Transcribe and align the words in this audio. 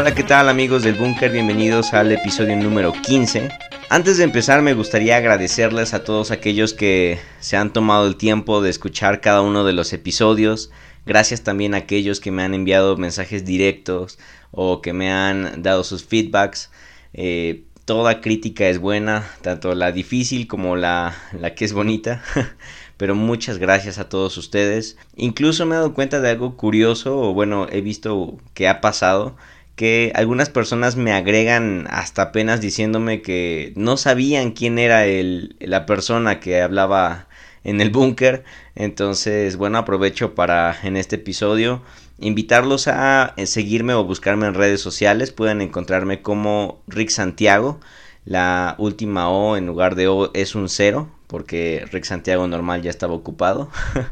Hola, 0.00 0.14
¿qué 0.14 0.22
tal 0.22 0.48
amigos 0.48 0.82
del 0.82 0.94
Búnker? 0.94 1.30
Bienvenidos 1.30 1.92
al 1.92 2.10
episodio 2.10 2.56
número 2.56 2.90
15. 2.90 3.50
Antes 3.90 4.16
de 4.16 4.24
empezar 4.24 4.62
me 4.62 4.72
gustaría 4.72 5.18
agradecerles 5.18 5.92
a 5.92 6.04
todos 6.04 6.30
aquellos 6.30 6.72
que 6.72 7.18
se 7.40 7.58
han 7.58 7.74
tomado 7.74 8.06
el 8.06 8.16
tiempo 8.16 8.62
de 8.62 8.70
escuchar 8.70 9.20
cada 9.20 9.42
uno 9.42 9.62
de 9.62 9.74
los 9.74 9.92
episodios. 9.92 10.70
Gracias 11.04 11.42
también 11.42 11.74
a 11.74 11.78
aquellos 11.78 12.18
que 12.18 12.30
me 12.30 12.42
han 12.42 12.54
enviado 12.54 12.96
mensajes 12.96 13.44
directos 13.44 14.18
o 14.52 14.80
que 14.80 14.94
me 14.94 15.12
han 15.12 15.62
dado 15.62 15.84
sus 15.84 16.02
feedbacks. 16.02 16.70
Eh, 17.12 17.64
toda 17.84 18.22
crítica 18.22 18.70
es 18.70 18.78
buena, 18.78 19.30
tanto 19.42 19.74
la 19.74 19.92
difícil 19.92 20.46
como 20.46 20.76
la, 20.76 21.14
la 21.38 21.54
que 21.54 21.66
es 21.66 21.74
bonita. 21.74 22.22
Pero 22.96 23.14
muchas 23.14 23.58
gracias 23.58 23.98
a 23.98 24.08
todos 24.08 24.38
ustedes. 24.38 24.96
Incluso 25.14 25.66
me 25.66 25.74
he 25.74 25.78
dado 25.78 25.92
cuenta 25.92 26.22
de 26.22 26.30
algo 26.30 26.56
curioso, 26.56 27.18
o 27.18 27.34
bueno, 27.34 27.66
he 27.70 27.82
visto 27.82 28.38
que 28.54 28.66
ha 28.66 28.80
pasado 28.80 29.36
que 29.80 30.12
algunas 30.14 30.50
personas 30.50 30.96
me 30.96 31.14
agregan 31.14 31.86
hasta 31.88 32.20
apenas 32.20 32.60
diciéndome 32.60 33.22
que 33.22 33.72
no 33.76 33.96
sabían 33.96 34.50
quién 34.50 34.78
era 34.78 35.06
el, 35.06 35.56
la 35.58 35.86
persona 35.86 36.38
que 36.38 36.60
hablaba 36.60 37.28
en 37.64 37.80
el 37.80 37.88
búnker. 37.88 38.44
Entonces, 38.74 39.56
bueno, 39.56 39.78
aprovecho 39.78 40.34
para 40.34 40.76
en 40.82 40.98
este 40.98 41.16
episodio 41.16 41.80
invitarlos 42.18 42.88
a 42.88 43.32
eh, 43.38 43.46
seguirme 43.46 43.94
o 43.94 44.04
buscarme 44.04 44.46
en 44.48 44.52
redes 44.52 44.82
sociales. 44.82 45.32
Pueden 45.32 45.62
encontrarme 45.62 46.20
como 46.20 46.82
Rick 46.86 47.08
Santiago. 47.08 47.80
La 48.26 48.74
última 48.76 49.30
O 49.30 49.56
en 49.56 49.64
lugar 49.64 49.94
de 49.94 50.08
O 50.08 50.30
es 50.34 50.54
un 50.54 50.68
cero 50.68 51.08
porque 51.26 51.86
Rick 51.90 52.04
Santiago 52.04 52.46
normal 52.46 52.82
ya 52.82 52.90
estaba 52.90 53.14
ocupado. 53.14 53.70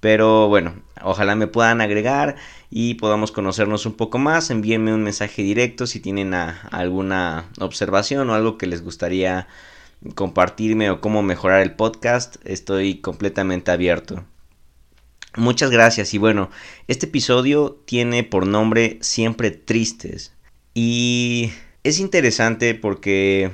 Pero 0.00 0.48
bueno, 0.48 0.74
ojalá 1.02 1.36
me 1.36 1.46
puedan 1.46 1.80
agregar 1.80 2.34
y 2.76 2.94
podamos 2.94 3.30
conocernos 3.30 3.86
un 3.86 3.92
poco 3.92 4.18
más. 4.18 4.50
Envíenme 4.50 4.92
un 4.92 5.04
mensaje 5.04 5.42
directo 5.42 5.86
si 5.86 6.00
tienen 6.00 6.34
alguna 6.34 7.48
observación 7.60 8.28
o 8.28 8.34
algo 8.34 8.58
que 8.58 8.66
les 8.66 8.82
gustaría 8.82 9.46
compartirme 10.16 10.90
o 10.90 11.00
cómo 11.00 11.22
mejorar 11.22 11.62
el 11.62 11.76
podcast. 11.76 12.34
Estoy 12.44 12.96
completamente 12.96 13.70
abierto. 13.70 14.24
Muchas 15.36 15.70
gracias 15.70 16.14
y 16.14 16.18
bueno, 16.18 16.50
este 16.88 17.06
episodio 17.06 17.80
tiene 17.84 18.24
por 18.24 18.44
nombre 18.44 18.98
Siempre 19.02 19.52
Tristes 19.52 20.32
y 20.74 21.52
es 21.84 22.00
interesante 22.00 22.74
porque 22.74 23.52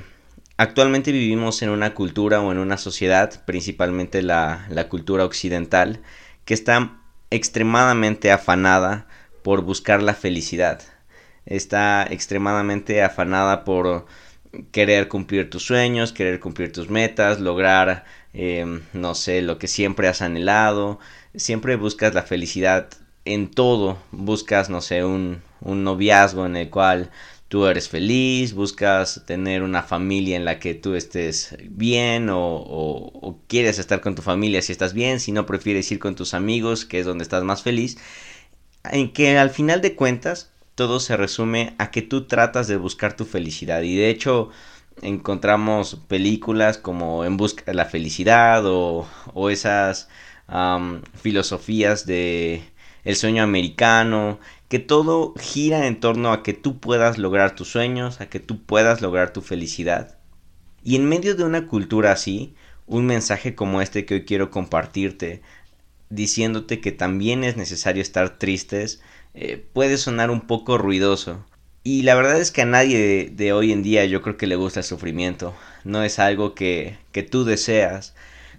actualmente 0.57 1.11
vivimos 1.11 1.61
en 1.61 1.69
una 1.69 1.93
cultura 1.93 2.41
o 2.41 2.51
en 2.51 2.57
una 2.57 2.77
sociedad, 2.77 3.45
principalmente 3.45 4.23
la, 4.23 4.65
la 4.71 4.89
cultura 4.89 5.25
occidental, 5.25 6.01
que 6.43 6.55
está 6.55 6.97
extremadamente 7.29 8.31
afanada 8.31 9.07
por 9.43 9.61
buscar 9.61 10.01
la 10.03 10.13
felicidad. 10.13 10.81
Está 11.45 12.05
extremadamente 12.09 13.01
afanada 13.01 13.63
por 13.63 14.05
querer 14.71 15.07
cumplir 15.07 15.49
tus 15.49 15.63
sueños, 15.63 16.13
querer 16.13 16.39
cumplir 16.39 16.71
tus 16.71 16.89
metas, 16.89 17.39
lograr, 17.39 18.05
em, 18.33 18.81
no 18.93 19.15
sé, 19.15 19.41
lo 19.41 19.57
que 19.57 19.67
siempre 19.67 20.07
has 20.07 20.21
anhelado. 20.21 20.99
Siempre 21.35 21.75
buscas 21.75 22.13
la 22.13 22.23
felicidad 22.23 22.89
en 23.25 23.49
todo. 23.49 23.97
Buscas, 24.11 24.69
no 24.69 24.81
sé, 24.81 25.03
un, 25.05 25.41
un 25.61 25.83
noviazgo 25.83 26.45
en 26.45 26.55
el 26.55 26.69
cual 26.69 27.11
tú 27.51 27.65
eres 27.65 27.89
feliz, 27.89 28.53
buscas 28.53 29.23
tener 29.27 29.61
una 29.61 29.83
familia 29.83 30.37
en 30.37 30.45
la 30.45 30.57
que 30.57 30.73
tú 30.73 30.95
estés 30.95 31.57
bien 31.69 32.29
o, 32.31 33.41
quieres 33.47 33.77
estar 33.77 33.99
con 33.99 34.15
tu 34.15 34.21
familia 34.21 34.61
si 34.61 34.71
estás 34.71 34.93
bien, 34.93 35.19
si 35.19 35.33
no 35.33 35.45
prefieres 35.45 35.91
ir 35.91 35.99
con 35.99 36.15
tus 36.15 36.33
amigos, 36.33 36.85
que 36.85 36.99
es 36.99 37.05
donde 37.05 37.23
estás 37.23 37.43
más 37.43 37.61
feliz, 37.61 37.97
en 38.83 39.13
que 39.13 39.37
al 39.37 39.49
final 39.49 39.81
de 39.81 39.95
cuentas 39.95 40.51
todo 40.75 40.99
se 40.99 41.17
resume 41.17 41.75
a 41.77 41.91
que 41.91 42.01
tú 42.01 42.25
tratas 42.25 42.67
de 42.67 42.77
buscar 42.77 43.15
tu 43.15 43.25
felicidad 43.25 43.81
y 43.81 43.95
de 43.95 44.09
hecho 44.09 44.49
encontramos 45.01 45.95
películas 46.07 46.77
como 46.77 47.25
En 47.25 47.37
busca 47.37 47.63
de 47.65 47.73
la 47.73 47.85
felicidad 47.85 48.63
o, 48.65 49.07
esas 49.49 50.09
filosofías 51.15 52.05
de 52.05 52.63
el 53.03 53.15
sueño 53.15 53.41
americano 53.43 54.39
que 54.67 54.79
todo 54.79 55.33
gira 55.39 55.87
en 55.87 55.99
torno 55.99 56.31
a 56.31 56.43
que 56.43 56.53
tú 56.53 56.79
puedas 56.79 57.17
lograr 57.17 57.55
tus 57.55 57.69
sueños, 57.69 58.21
a 58.21 58.29
que 58.29 58.39
tú 58.39 58.63
puedas 58.63 59.01
lograr 59.01 59.33
tu 59.33 59.41
felicidad. 59.41 60.17
Y 60.83 60.95
en 60.95 61.09
medio 61.09 61.35
de 61.35 61.43
una 61.43 61.67
cultura 61.67 62.13
así, 62.13 62.55
un 62.87 63.05
mensaje 63.05 63.53
como 63.55 63.81
este 63.81 64.05
que 64.05 64.15
hoy 64.15 64.25
quiero 64.25 64.49
compartirte, 64.49 65.41
diciéndote 66.11 66.79
que 66.81 66.91
también 66.91 67.43
es 67.43 67.57
necesario 67.57 68.01
estar 68.01 68.37
tristes, 68.37 69.01
eh, 69.33 69.65
puede 69.73 69.97
sonar 69.97 70.29
un 70.29 70.41
poco 70.41 70.77
ruidoso. 70.77 71.43
Y 71.83 72.03
la 72.03 72.13
verdad 72.15 72.39
es 72.39 72.51
que 72.51 72.61
a 72.61 72.65
nadie 72.65 72.99
de, 72.99 73.29
de, 73.31 73.53
hoy 73.53 73.71
en 73.71 73.81
día 73.81 74.05
yo 74.05 74.21
creo 74.21 74.37
que 74.37 74.45
le 74.47 74.55
gusta 74.55 74.81
el 74.81 74.83
sufrimiento. 74.85 75.55
No 75.83 76.03
es 76.03 76.19
algo 76.19 76.53
que, 76.53 76.97
que 77.11 77.23
tú 77.23 77.43
deseas. 77.43 78.13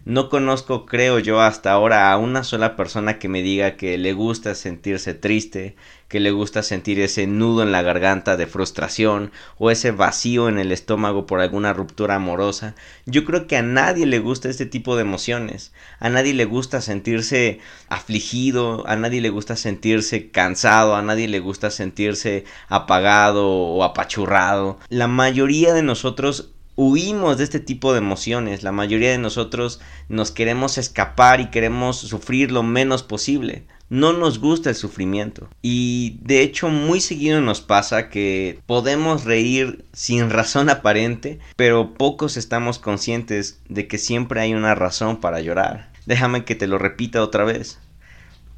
No 0.05 0.29
conozco, 0.29 0.85
creo 0.85 1.21
yo, 1.21 1.41
hasta 1.41 1.71
ahora 1.71 2.11
a 2.11 2.17
una 2.17 2.43
sola 2.43 2.75
persona 2.75 3.21
que 3.21 3.29
me 3.29 3.41
diga 3.41 3.77
que 3.77 3.99
le 3.99 4.13
gusta 4.15 4.57
sentirse 4.57 5.15
triste, 5.15 5.77
que 6.09 6.19
le 6.19 6.33
gusta 6.33 6.65
sentir 6.65 6.99
ese 6.99 7.29
nudo 7.29 7.63
en 7.63 7.71
la 7.71 7.83
garganta 7.83 8.37
de 8.37 8.49
frustración 8.49 9.31
o 9.59 9.71
ese 9.71 9.93
vacío 9.93 10.49
en 10.49 10.59
el 10.59 10.73
estómago 10.73 11.25
por 11.25 11.41
alguna 11.41 11.73
ruptura 11.73 12.17
amorosa. 12.17 12.75
Yo 13.07 13.25
creo 13.25 13.47
que 13.47 13.57
a 13.57 13.63
nadie 13.63 14.07
le 14.07 14.19
gusta 14.19 14.49
este 14.49 14.67
tipo 14.67 14.97
de 14.97 15.03
emociones. 15.03 15.73
A 16.01 16.09
nadie 16.09 16.35
le 16.35 16.47
gusta 16.47 16.81
sentirse 16.81 17.61
afligido, 17.89 18.85
a 18.89 18.97
nadie 18.97 19.21
le 19.21 19.31
gusta 19.31 19.55
sentirse 19.55 20.33
cansado, 20.33 20.97
a 20.97 21.03
nadie 21.03 21.29
le 21.29 21.39
gusta 21.39 21.71
sentirse 21.71 22.45
apagado 22.67 23.49
o 23.49 23.85
apachurrado. 23.85 24.81
La 24.89 25.07
mayoría 25.07 25.73
de 25.73 25.85
nosotros 25.85 26.53
huimos 26.77 27.39
de 27.39 27.45
este 27.45 27.61
tipo 27.61 27.93
de 27.93 27.99
emociones. 27.99 28.63
La 28.63 28.73
mayoría 28.73 29.11
de 29.11 29.19
nosotros 29.19 29.81
nos 30.09 30.31
queremos 30.31 30.79
escapar 30.79 31.41
y 31.41 31.51
queremos 31.51 31.99
sufrir 31.99 32.51
lo 32.51 32.63
menos 32.63 33.03
posible. 33.03 33.65
No 33.89 34.15
nos 34.15 34.39
gusta 34.39 34.71
el 34.71 34.77
sufrimiento. 34.77 35.51
Y 35.61 36.19
de 36.23 36.41
hecho 36.41 36.71
muy 36.71 37.01
seguido 37.01 37.43
nos 37.43 37.61
pasa 37.61 38.09
que 38.09 38.59
podemos 38.65 39.25
reír 39.25 39.85
sin 39.93 40.31
razón 40.31 40.71
aparente, 40.71 41.41
pero 41.57 41.93
pocos 41.93 42.39
estamos 42.39 42.79
conscientes 42.79 43.61
de 43.69 43.87
que 43.89 43.99
siempre 43.99 44.41
hay 44.41 44.55
una 44.55 44.75
razón 44.75 45.21
para 45.21 45.41
llorar. 45.41 45.93
Déjame 46.07 46.45
que 46.45 46.55
te 46.55 46.67
lo 46.67 46.79
repita 46.79 47.23
otra 47.23 47.45
vez. 47.45 47.79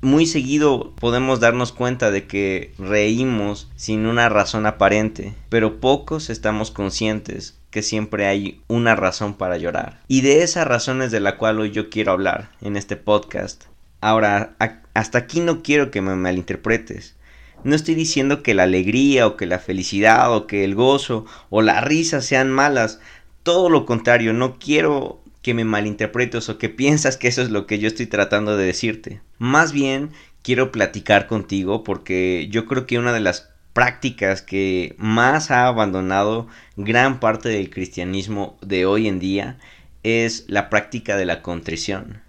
Muy 0.05 0.27
seguido 0.27 0.93
podemos 1.01 1.41
darnos 1.41 1.73
cuenta 1.73 2.11
de 2.11 2.27
que 2.27 2.75
reímos 2.79 3.71
sin 3.75 4.05
una 4.05 4.29
razón 4.29 4.67
aparente, 4.67 5.33
pero 5.49 5.81
pocos 5.81 6.29
estamos 6.29 6.71
conscientes 6.71 7.59
que 7.71 7.81
siempre 7.81 8.27
hay 8.27 8.61
una 8.69 8.97
razón 8.97 9.33
para 9.33 9.57
llorar. 9.57 10.03
Y 10.07 10.21
de 10.21 10.43
esas 10.43 10.67
razones 10.67 11.11
de 11.11 11.21
la 11.21 11.39
cual 11.39 11.59
hoy 11.59 11.71
yo 11.71 11.89
quiero 11.89 12.13
hablar 12.13 12.51
en 12.61 12.77
este 12.77 12.97
podcast. 12.97 13.65
Ahora, 14.03 14.57
hasta 14.93 15.17
aquí 15.17 15.41
no 15.41 15.63
quiero 15.63 15.91
que 15.91 16.03
me 16.03 16.15
malinterpretes. 16.15 17.17
No 17.63 17.75
estoy 17.75 17.95
diciendo 17.95 18.43
que 18.43 18.53
la 18.53 18.65
alegría 18.65 19.27
o 19.27 19.39
que 19.39 19.47
la 19.47 19.59
felicidad 19.59 20.31
o 20.37 20.47
que 20.47 20.65
el 20.65 20.75
gozo 20.75 21.25
o 21.49 21.63
la 21.63 21.81
risa 21.81 22.21
sean 22.21 22.53
malas. 22.53 23.01
Todo 23.43 23.71
lo 23.71 23.87
contrario, 23.87 24.35
no 24.35 24.59
quiero 24.59 25.24
que 25.45 25.55
me 25.55 25.65
malinterpretes 25.65 26.49
o 26.49 26.57
que 26.57 26.71
piensas 26.71 27.19
que 27.19 27.29
eso 27.29 27.43
es 27.43 27.51
lo 27.51 27.67
que 27.67 27.79
yo 27.79 27.87
estoy 27.87 28.07
tratando 28.07 28.57
de 28.57 28.65
decirte. 28.65 29.21
Más 29.39 29.73
bien 29.73 30.11
quiero 30.43 30.73
platicar 30.73 31.27
contigo 31.27 31.85
porque 31.85 32.49
yo 32.51 32.65
creo 32.65 32.87
que 32.87 32.99
una 32.99 33.13
de 33.13 33.21
las 33.21 33.51
prácticas 33.75 34.41
que 34.41 34.95
más 34.97 35.51
ha 35.51 35.67
abandonado 35.67 36.49
gran 36.77 37.21
parte 37.21 37.51
del 37.51 37.69
cristianismo 37.69 38.57
de 38.63 38.87
hoy 38.87 39.07
en 39.07 39.21
día 39.21 39.59
es 40.03 40.47
la 40.49 40.71
práctica 40.71 41.19
de 41.19 41.27
la 41.27 41.43
contrición. 41.43 42.23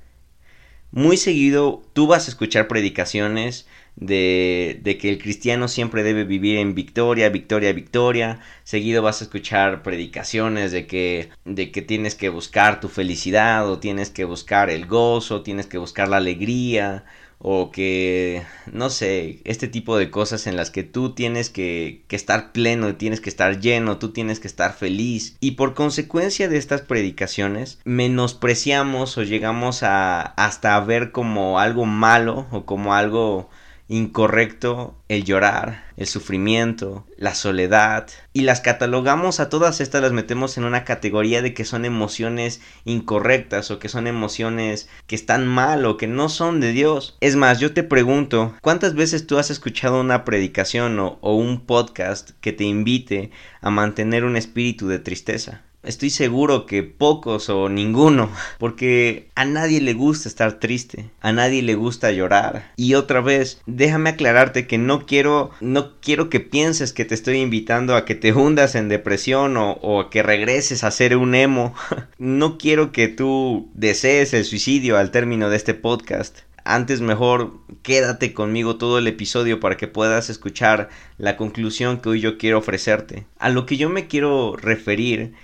Muy 0.92 1.16
seguido 1.16 1.84
tú 1.94 2.08
vas 2.08 2.28
a 2.28 2.32
escuchar 2.32 2.68
predicaciones 2.68 3.66
de, 3.96 4.80
de, 4.84 4.98
que 4.98 5.10
el 5.10 5.20
cristiano 5.20 5.68
siempre 5.68 6.04
debe 6.04 6.24
vivir 6.24 6.58
en 6.58 6.76
victoria, 6.76 7.30
victoria, 7.30 7.74
victoria. 7.74 8.40
Seguido 8.64 9.02
vas 9.02 9.22
a 9.22 9.26
escuchar 9.26 9.84
predicaciones 9.84 10.72
de 10.72 10.88
que, 10.88 11.30
de 11.46 11.72
que 11.72 11.82
tienes 11.82 12.16
que 12.16 12.30
buscar 12.30 12.80
tu 12.80 12.90
felicidad 12.90 13.70
o 13.70 13.80
tienes 13.80 14.10
que 14.10 14.26
buscar 14.26 14.70
el 14.70 14.86
gozo, 14.86 15.44
tienes 15.44 15.68
que 15.68 15.78
buscar 15.78 16.10
la 16.10 16.18
alegría 16.18 17.06
o 17.38 17.70
que, 17.70 18.44
no 18.72 18.90
sé, 18.90 19.42
este 19.44 19.68
tipo 19.68 19.98
de 19.98 20.10
cosas 20.10 20.48
en 20.48 20.56
las 20.56 20.72
que 20.72 20.84
tú 20.84 21.14
tienes 21.14 21.50
que, 21.50 22.04
que, 22.08 22.16
estar 22.16 22.52
pleno, 22.52 22.96
tienes 22.96 23.22
que 23.22 23.30
estar 23.30 23.60
lleno, 23.60 23.98
tú 23.98 24.12
tienes 24.12 24.40
que 24.40 24.48
estar 24.48 24.74
feliz. 24.74 25.38
Y 25.42 25.52
por 25.52 25.74
consecuencia 25.74 26.48
de 26.48 26.58
estas 26.58 26.82
predicaciones, 26.82 27.80
menospreciamos 27.84 29.18
o 29.18 29.24
llegamos 29.24 29.84
a 29.84 30.22
hasta 30.22 30.76
a 30.76 30.80
ver 30.80 31.12
como 31.12 31.60
algo 31.60 31.86
malo 31.86 32.48
o 32.52 32.66
como 32.66 32.96
algo 32.96 33.50
incorrecto 33.88 34.96
el 35.10 35.26
llorar, 35.26 35.86
el 35.96 36.08
sufrimiento, 36.08 37.06
la 37.18 37.36
soledad 37.36 38.08
y 38.34 38.42
las 38.42 38.62
catalogamos 38.62 39.40
a 39.40 39.50
todas 39.50 39.80
estas 39.80 40.02
las 40.02 40.12
metemos 40.12 40.58
en 40.58 40.64
una 40.64 40.84
categoría 40.84 41.42
de 41.42 41.54
que 41.54 41.66
son 41.66 41.86
emociones 41.86 42.62
incorrectas 42.84 43.70
o 43.70 43.78
que 43.78 43.90
son 43.90 44.08
emociones 44.08 44.90
que 45.06 45.16
están 45.16 45.46
mal 45.46 45.86
o 45.86 45.98
que 45.98 46.08
no 46.08 46.30
son 46.30 46.60
de 46.60 46.72
Dios. 46.72 47.18
Es 47.22 47.36
más, 47.36 47.60
yo 47.60 47.74
te 47.74 47.84
pregunto, 47.84 48.56
¿cuántas 48.62 48.96
veces 48.96 49.28
tú 49.28 49.38
has 49.38 49.52
escuchado 49.52 50.02
una 50.02 50.26
predicación 50.26 51.00
o, 51.00 51.20
un 51.36 51.66
podcast 51.66 52.32
que 52.42 52.54
te 52.54 52.64
invite 52.64 53.32
a 53.62 53.70
mantener 53.70 54.24
un 54.24 54.36
espíritu 54.36 54.88
de 54.88 55.00
tristeza? 55.00 55.62
Estoy 55.86 56.10
seguro 56.10 56.66
que 56.66 56.82
pocos 56.82 57.50
o 57.50 57.70
ninguno, 57.70 58.30
porque 58.58 59.30
a 59.36 59.46
nadie 59.46 59.82
le 59.82 59.94
gusta 59.94 60.28
estar 60.28 60.60
triste, 60.60 61.12
a 61.22 61.32
nadie 61.32 61.62
le 61.62 61.76
gusta 61.76 62.12
llorar. 62.12 62.72
Y 62.76 62.96
otra 62.96 63.22
vez, 63.22 63.62
déjame 63.68 64.10
aclararte 64.10 64.66
que 64.66 64.80
no 64.80 65.06
quiero, 65.06 65.52
no 65.62 66.00
quiero 66.02 66.30
que 66.30 66.40
pienses 66.40 66.92
que 66.92 67.06
te 67.06 67.14
estoy 67.14 67.38
invitando 67.38 67.96
a 67.96 68.04
que 68.04 68.16
te 68.16 68.34
hundas 68.34 68.74
en 68.74 68.90
depresión 68.90 69.58
o, 69.58 69.74
o 69.74 70.02
a 70.02 70.10
que 70.10 70.24
regreses 70.24 70.84
a 70.84 70.92
ser 70.92 71.16
un 71.18 71.36
emo. 71.36 71.74
no 72.18 72.58
quiero 72.58 72.92
que 72.92 73.08
tú 73.08 73.70
desees 73.74 74.34
el 74.34 74.44
suicidio 74.44 74.98
al 74.98 75.12
término 75.12 75.50
de 75.50 75.58
este 75.58 75.76
podcast 75.76 76.40
antes 76.66 77.00
mejor 77.00 77.54
quédate 77.84 78.34
conmigo 78.34 78.78
todo 78.78 78.98
el 78.98 79.08
episodio 79.08 79.60
para 79.60 79.78
que 79.78 79.88
puedas 79.88 80.32
escuchar 80.32 80.90
la 81.20 81.38
conclusión 81.38 82.02
que 82.02 82.10
hoy 82.10 82.20
yo 82.20 82.40
quiero 82.40 82.58
ofrecerte. 82.58 83.26
A 83.38 83.50
lo 83.50 83.68
que 83.68 83.78
yo 83.78 83.88
me 83.88 84.08
quiero 84.08 84.58
referir 84.58 85.36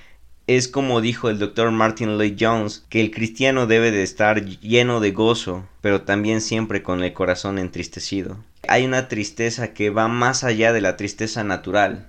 es 0.48 0.68
como 0.68 1.02
dijo 1.02 1.30
el 1.30 1.40
doctor 1.40 1.72
Martin 1.72 2.18
Lloyd 2.18 2.36
Jones, 2.40 2.86
que 2.90 3.02
el 3.02 3.12
cristiano 3.12 3.68
debe 3.68 3.92
de 3.92 4.04
estar 4.04 4.44
lleno 4.44 5.00
de 5.00 5.12
gozo, 5.12 5.68
pero 5.82 6.02
también 6.02 6.42
siempre 6.42 6.84
con 6.84 7.04
el 7.04 7.14
corazón 7.14 7.60
entristecido. 7.60 8.38
Hay 8.68 8.86
una 8.86 9.08
tristeza 9.08 9.74
que 9.74 9.90
va 9.90 10.08
más 10.08 10.44
allá 10.44 10.74
de 10.74 10.82
la 10.82 10.98
tristeza 10.98 11.44
natural. 11.44 12.08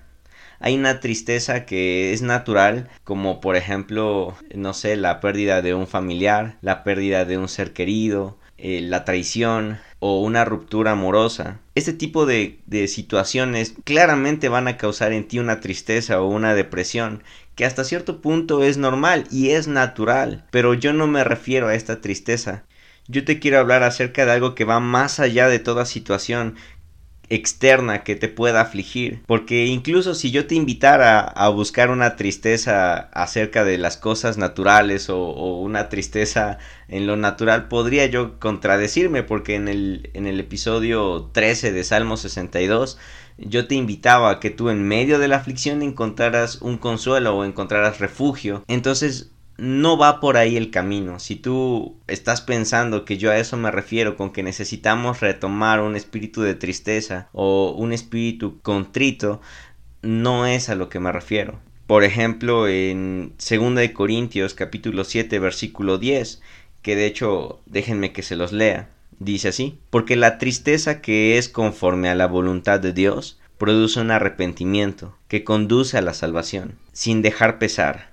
Hay 0.60 0.76
una 0.76 1.00
tristeza 1.00 1.66
que 1.66 2.12
es 2.12 2.22
natural, 2.22 2.88
como 3.04 3.40
por 3.40 3.56
ejemplo, 3.56 4.36
no 4.54 4.74
sé, 4.74 4.96
la 4.96 5.20
pérdida 5.20 5.60
de 5.60 5.74
un 5.74 5.86
familiar, 5.86 6.56
la 6.62 6.84
pérdida 6.84 7.24
de 7.24 7.36
un 7.36 7.48
ser 7.48 7.72
querido, 7.72 8.38
eh, 8.64 8.80
la 8.80 9.04
traición 9.04 9.80
o 9.98 10.20
una 10.20 10.44
ruptura 10.44 10.92
amorosa. 10.92 11.58
Este 11.74 11.92
tipo 11.92 12.26
de, 12.26 12.60
de 12.66 12.86
situaciones 12.86 13.74
claramente 13.82 14.48
van 14.48 14.68
a 14.68 14.76
causar 14.76 15.12
en 15.12 15.26
ti 15.26 15.40
una 15.40 15.58
tristeza 15.58 16.22
o 16.22 16.28
una 16.28 16.54
depresión 16.54 17.24
que 17.56 17.64
hasta 17.64 17.82
cierto 17.82 18.20
punto 18.20 18.62
es 18.62 18.78
normal 18.78 19.24
y 19.32 19.50
es 19.50 19.66
natural, 19.66 20.46
pero 20.52 20.74
yo 20.74 20.92
no 20.92 21.08
me 21.08 21.24
refiero 21.24 21.66
a 21.66 21.74
esta 21.74 22.00
tristeza. 22.00 22.64
Yo 23.08 23.24
te 23.24 23.40
quiero 23.40 23.58
hablar 23.58 23.82
acerca 23.82 24.24
de 24.24 24.30
algo 24.30 24.54
que 24.54 24.64
va 24.64 24.78
más 24.78 25.18
allá 25.18 25.48
de 25.48 25.58
toda 25.58 25.84
situación 25.84 26.54
externa 27.34 28.04
que 28.04 28.14
te 28.14 28.28
pueda 28.28 28.60
afligir. 28.60 29.22
Porque 29.26 29.66
incluso 29.66 30.14
si 30.14 30.30
yo 30.30 30.46
te 30.46 30.54
invitara 30.54 31.20
a 31.20 31.48
buscar 31.48 31.90
una 31.90 32.16
tristeza 32.16 33.08
acerca 33.12 33.64
de 33.64 33.78
las 33.78 33.96
cosas 33.96 34.36
naturales 34.38 35.08
o, 35.08 35.32
una 35.62 35.88
tristeza 35.88 36.58
en 36.88 37.06
lo 37.06 37.16
natural, 37.16 37.68
podría 37.68 38.06
yo 38.06 38.38
contradecirme 38.38 39.22
porque 39.22 39.54
en 39.54 39.68
el, 39.68 40.10
en 40.14 40.26
el 40.26 40.40
episodio 40.40 41.30
13 41.32 41.72
de 41.72 41.84
Salmo 41.84 42.16
62 42.16 42.98
yo 43.38 43.66
te 43.66 43.74
invitaba 43.74 44.30
a 44.30 44.40
que 44.40 44.50
tú 44.50 44.68
en 44.68 44.86
medio 44.86 45.18
de 45.18 45.28
la 45.28 45.36
aflicción 45.36 45.82
encontraras 45.82 46.60
un 46.60 46.76
consuelo 46.76 47.36
o 47.36 47.44
encontraras 47.44 47.98
refugio. 47.98 48.62
Entonces 48.68 49.32
no 49.62 49.96
va 49.96 50.18
por 50.18 50.36
ahí 50.36 50.56
el 50.56 50.72
camino. 50.72 51.20
Si 51.20 51.36
tú 51.36 51.96
estás 52.08 52.40
pensando 52.40 53.04
que 53.04 53.16
yo 53.16 53.30
a 53.30 53.38
eso 53.38 53.56
me 53.56 53.70
refiero 53.70 54.16
con 54.16 54.32
que 54.32 54.42
necesitamos 54.42 55.20
retomar 55.20 55.80
un 55.80 55.94
espíritu 55.94 56.42
de 56.42 56.56
tristeza 56.56 57.28
o 57.32 57.72
un 57.78 57.92
espíritu 57.92 58.60
contrito, 58.62 59.40
no 60.02 60.46
es 60.46 60.68
a 60.68 60.74
lo 60.74 60.88
que 60.88 60.98
me 60.98 61.12
refiero. 61.12 61.60
Por 61.86 62.02
ejemplo, 62.02 62.66
en 62.66 63.34
2 63.38 63.76
de 63.76 63.92
Corintios 63.92 64.54
capítulo 64.54 65.04
7 65.04 65.38
versículo 65.38 65.96
10, 65.96 66.42
que 66.82 66.96
de 66.96 67.06
hecho 67.06 67.60
déjenme 67.66 68.12
que 68.12 68.24
se 68.24 68.34
los 68.34 68.50
lea. 68.50 68.90
Dice 69.20 69.46
así, 69.46 69.78
porque 69.90 70.16
la 70.16 70.38
tristeza 70.38 71.00
que 71.00 71.38
es 71.38 71.48
conforme 71.48 72.08
a 72.08 72.16
la 72.16 72.26
voluntad 72.26 72.80
de 72.80 72.92
Dios 72.92 73.38
produce 73.58 74.00
un 74.00 74.10
arrepentimiento 74.10 75.16
que 75.28 75.44
conduce 75.44 75.96
a 75.98 76.02
la 76.02 76.14
salvación, 76.14 76.74
sin 76.92 77.22
dejar 77.22 77.60
pesar, 77.60 78.11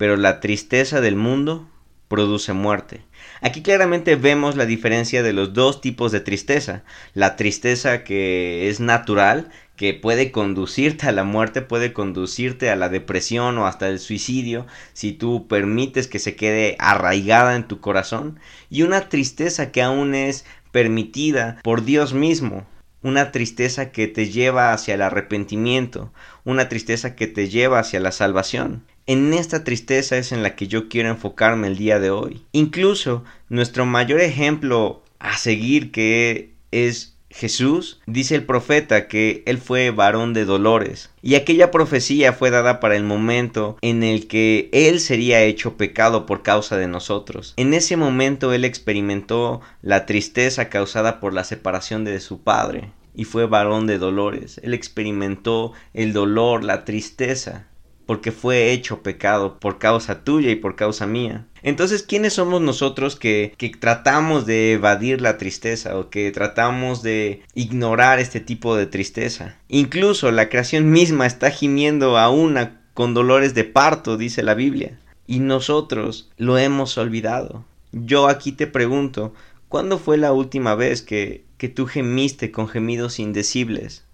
pero 0.00 0.16
la 0.16 0.40
tristeza 0.40 1.02
del 1.02 1.14
mundo 1.14 1.68
produce 2.08 2.54
muerte. 2.54 3.02
Aquí 3.42 3.60
claramente 3.60 4.16
vemos 4.16 4.56
la 4.56 4.64
diferencia 4.64 5.22
de 5.22 5.34
los 5.34 5.52
dos 5.52 5.82
tipos 5.82 6.10
de 6.10 6.20
tristeza. 6.20 6.84
La 7.12 7.36
tristeza 7.36 8.02
que 8.02 8.70
es 8.70 8.80
natural, 8.80 9.50
que 9.76 9.92
puede 9.92 10.32
conducirte 10.32 11.06
a 11.06 11.12
la 11.12 11.24
muerte, 11.24 11.60
puede 11.60 11.92
conducirte 11.92 12.70
a 12.70 12.76
la 12.76 12.88
depresión 12.88 13.58
o 13.58 13.66
hasta 13.66 13.90
el 13.90 13.98
suicidio 13.98 14.66
si 14.94 15.12
tú 15.12 15.46
permites 15.48 16.06
que 16.06 16.18
se 16.18 16.34
quede 16.34 16.76
arraigada 16.78 17.54
en 17.54 17.68
tu 17.68 17.80
corazón. 17.80 18.40
Y 18.70 18.84
una 18.84 19.10
tristeza 19.10 19.70
que 19.70 19.82
aún 19.82 20.14
es 20.14 20.46
permitida 20.72 21.58
por 21.62 21.84
Dios 21.84 22.14
mismo. 22.14 22.66
Una 23.02 23.32
tristeza 23.32 23.92
que 23.92 24.08
te 24.08 24.30
lleva 24.30 24.72
hacia 24.72 24.94
el 24.94 25.02
arrepentimiento, 25.02 26.10
una 26.44 26.70
tristeza 26.70 27.14
que 27.14 27.26
te 27.26 27.50
lleva 27.50 27.80
hacia 27.80 28.00
la 28.00 28.12
salvación. 28.12 28.82
En 29.10 29.34
esta 29.34 29.64
tristeza 29.64 30.18
es 30.18 30.30
en 30.30 30.44
la 30.44 30.54
que 30.54 30.68
yo 30.68 30.88
quiero 30.88 31.08
enfocarme 31.08 31.66
el 31.66 31.76
día 31.76 31.98
de 31.98 32.10
hoy. 32.10 32.44
Incluso 32.52 33.24
nuestro 33.48 33.84
mayor 33.84 34.20
ejemplo 34.20 35.02
a 35.18 35.36
seguir 35.36 35.90
que 35.90 36.54
es 36.70 37.16
Jesús, 37.28 38.00
dice 38.06 38.36
el 38.36 38.44
profeta 38.44 39.08
que 39.08 39.42
él 39.46 39.58
fue 39.58 39.90
varón 39.90 40.32
de 40.32 40.44
dolores, 40.44 41.10
y 41.22 41.34
aquella 41.34 41.72
profecía 41.72 42.32
fue 42.32 42.50
dada 42.52 42.78
para 42.78 42.94
el 42.94 43.02
momento 43.02 43.76
en 43.80 44.04
el 44.04 44.28
que 44.28 44.70
él 44.72 45.00
sería 45.00 45.42
hecho 45.42 45.76
pecado 45.76 46.24
por 46.24 46.44
causa 46.44 46.76
de 46.76 46.86
nosotros. 46.86 47.54
En 47.56 47.74
ese 47.74 47.96
momento 47.96 48.52
él 48.52 48.64
experimentó 48.64 49.60
la 49.82 50.06
tristeza 50.06 50.68
causada 50.68 51.18
por 51.18 51.34
la 51.34 51.42
separación 51.42 52.04
de 52.04 52.20
su 52.20 52.42
padre, 52.42 52.92
y 53.12 53.24
fue 53.24 53.46
varón 53.46 53.88
de 53.88 53.98
dolores. 53.98 54.60
Él 54.62 54.72
experimentó 54.72 55.72
el 55.94 56.12
dolor, 56.12 56.62
la 56.62 56.84
tristeza 56.84 57.66
porque 58.10 58.32
fue 58.32 58.72
hecho 58.72 59.04
pecado 59.04 59.60
por 59.60 59.78
causa 59.78 60.24
tuya 60.24 60.50
y 60.50 60.56
por 60.56 60.74
causa 60.74 61.06
mía. 61.06 61.46
Entonces, 61.62 62.02
¿quiénes 62.02 62.32
somos 62.32 62.60
nosotros 62.60 63.14
que, 63.14 63.54
que, 63.56 63.68
tratamos 63.68 64.46
de 64.46 64.72
evadir 64.72 65.20
la 65.20 65.38
tristeza 65.38 65.96
o 65.96 66.10
que 66.10 66.32
tratamos 66.32 67.04
de 67.04 67.44
ignorar 67.54 68.18
este 68.18 68.40
tipo 68.40 68.74
de 68.74 68.86
tristeza? 68.86 69.58
Incluso 69.68 70.32
la 70.32 70.48
creación 70.48 70.90
misma 70.90 71.24
está 71.24 71.52
gimiendo 71.52 72.18
a 72.18 72.30
una 72.30 72.80
con 72.94 73.14
dolores 73.14 73.54
de 73.54 73.62
parto, 73.62 74.16
dice 74.16 74.42
la 74.42 74.54
Biblia. 74.54 74.98
Y 75.28 75.38
nosotros 75.38 76.32
lo 76.36 76.58
hemos 76.58 76.98
olvidado. 76.98 77.64
Yo 77.92 78.26
aquí 78.26 78.50
te 78.50 78.66
pregunto, 78.66 79.34
¿cuándo 79.68 80.00
fue 80.00 80.18
la 80.18 80.32
última 80.32 80.74
vez 80.74 81.02
que, 81.02 81.44
que 81.58 81.68
tú 81.68 81.86
gemiste 81.86 82.50
con 82.50 82.66
gemidos 82.66 83.20
indecibles? 83.20 84.04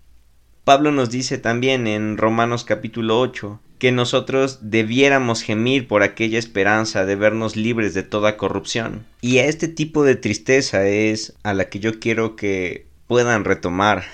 Pablo 0.65 0.93
nos 0.93 1.09
dice 1.09 1.39
también 1.39 1.87
en 1.87 2.19
Romanos 2.19 2.65
capítulo 2.65 3.19
8 3.21 3.61
que 3.79 3.93
nosotros 3.93 4.59
debiéramos 4.63 5.43
gemir 5.43 5.87
por 5.87 6.03
aquella 6.03 6.39
esperanza 6.39 7.05
de 7.05 7.17
vernos 7.17 7.57
libres 7.57 7.95
de 7.95 8.03
toda 8.03 8.37
corrupción. 8.37 9.05
Y 9.21 9.39
a 9.39 9.47
este 9.47 9.69
tipo 9.69 10.05
de 10.05 10.17
tristeza 10.17 10.87
es 10.87 11.35
a 11.43 11.53
la 11.55 11.69
que 11.69 11.79
yo 11.79 12.01
quiero 12.01 12.37
que 12.37 12.87
puedan 13.07 13.45
retomar, 13.45 14.05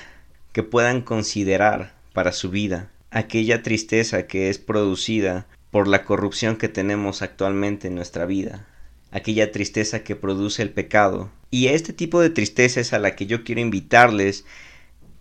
que 0.52 0.62
puedan 0.62 1.00
considerar 1.02 1.94
para 2.12 2.32
su 2.32 2.50
vida. 2.50 2.90
Aquella 3.10 3.62
tristeza 3.62 4.26
que 4.26 4.48
es 4.48 4.58
producida 4.58 5.46
por 5.70 5.88
la 5.88 6.04
corrupción 6.04 6.56
que 6.56 6.68
tenemos 6.68 7.22
actualmente 7.22 7.88
en 7.88 7.94
nuestra 7.94 8.26
vida. 8.26 8.66
Aquella 9.10 9.52
tristeza 9.52 10.02
que 10.02 10.16
produce 10.16 10.62
el 10.62 10.70
pecado. 10.70 11.30
Y 11.50 11.68
a 11.68 11.72
este 11.72 11.92
tipo 11.92 12.20
de 12.20 12.30
tristeza 12.30 12.80
es 12.80 12.92
a 12.92 12.98
la 12.98 13.14
que 13.14 13.26
yo 13.26 13.44
quiero 13.44 13.60
invitarles 13.60 14.44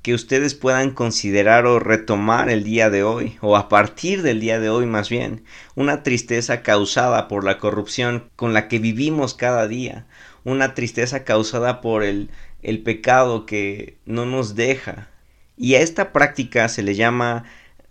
que 0.02 0.14
ustedes 0.14 0.56
puedan 0.56 0.92
considerar 0.92 1.66
o 1.66 1.80
retomar 1.80 2.50
el 2.50 2.64
día 2.64 2.90
de 2.90 3.04
hoy, 3.04 3.38
o 3.42 3.56
a 3.56 3.70
partir 3.70 4.24
del 4.24 4.40
día 4.40 4.60
de 4.60 4.70
hoy 4.70 4.86
más 4.86 5.10
bien, 5.10 5.44
una 5.76 6.04
tristeza 6.04 6.64
causada 6.64 7.28
por 7.28 7.44
la 7.44 7.60
corrupción 7.60 8.30
con 8.36 8.54
la 8.54 8.68
que 8.68 8.80
vivimos 8.80 9.34
cada 9.34 9.68
día, 9.68 10.08
una 10.44 10.74
tristeza 10.74 11.24
causada 11.24 11.82
por 11.82 12.04
el, 12.04 12.30
el 12.64 12.82
pecado 12.82 13.46
que 13.46 13.98
no 14.06 14.26
nos 14.26 14.56
deja. 14.56 15.10
Y 15.56 15.76
a 15.76 15.82
esta 15.82 16.12
práctica 16.12 16.68
se 16.70 16.82
le 16.82 16.96
llama, 16.96 17.44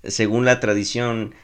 según 0.02 0.44
la 0.44 0.58
tradición, 0.58 1.34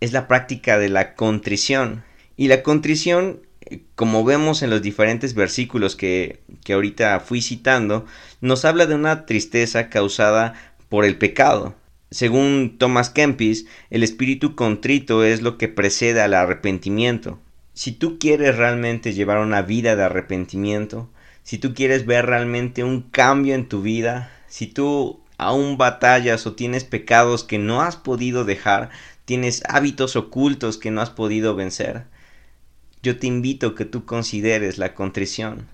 es 0.00 0.12
la 0.12 0.28
práctica 0.28 0.78
de 0.78 0.88
la 0.88 1.14
contrición. 1.14 2.04
Y 2.36 2.46
la 2.46 2.62
contrición 2.62 3.40
como 3.94 4.24
vemos 4.24 4.62
en 4.62 4.70
los 4.70 4.82
diferentes 4.82 5.34
versículos 5.34 5.96
que, 5.96 6.40
que 6.64 6.72
ahorita 6.72 7.20
fui 7.20 7.42
citando, 7.42 8.06
nos 8.40 8.64
habla 8.64 8.86
de 8.86 8.94
una 8.94 9.26
tristeza 9.26 9.88
causada 9.88 10.54
por 10.88 11.04
el 11.04 11.16
pecado. 11.16 11.74
Según 12.10 12.76
Thomas 12.78 13.10
Kempis, 13.10 13.66
el 13.90 14.02
espíritu 14.02 14.54
contrito 14.54 15.24
es 15.24 15.42
lo 15.42 15.56
que 15.56 15.68
precede 15.68 16.20
al 16.20 16.34
arrepentimiento. 16.34 17.38
Si 17.74 17.92
tú 17.92 18.18
quieres 18.18 18.56
realmente 18.56 19.14
llevar 19.14 19.38
una 19.38 19.62
vida 19.62 19.96
de 19.96 20.02
arrepentimiento, 20.04 21.10
si 21.42 21.58
tú 21.58 21.74
quieres 21.74 22.04
ver 22.04 22.26
realmente 22.26 22.84
un 22.84 23.00
cambio 23.00 23.54
en 23.54 23.68
tu 23.68 23.80
vida, 23.80 24.30
si 24.46 24.66
tú 24.66 25.22
aún 25.38 25.78
batallas 25.78 26.46
o 26.46 26.52
tienes 26.52 26.84
pecados 26.84 27.44
que 27.44 27.58
no 27.58 27.80
has 27.80 27.96
podido 27.96 28.44
dejar, 28.44 28.90
tienes 29.24 29.62
hábitos 29.68 30.14
ocultos 30.16 30.76
que 30.76 30.90
no 30.90 31.00
has 31.00 31.10
podido 31.10 31.54
vencer, 31.54 32.04
yo 33.02 33.18
te 33.18 33.26
invito 33.26 33.68
a 33.68 33.74
que 33.74 33.84
tú 33.84 34.04
consideres 34.04 34.78
la 34.78 34.94
contrición. 34.94 35.66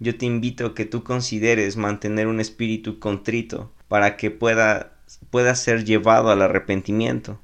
Yo 0.00 0.16
te 0.16 0.26
invito 0.26 0.66
a 0.66 0.74
que 0.74 0.86
tú 0.86 1.04
consideres 1.04 1.76
mantener 1.76 2.26
un 2.26 2.40
espíritu 2.40 2.98
contrito 2.98 3.70
para 3.86 4.16
que 4.16 4.30
pueda, 4.30 4.94
pueda 5.30 5.54
ser 5.54 5.84
llevado 5.84 6.30
al 6.30 6.40
arrepentimiento. 6.40 7.38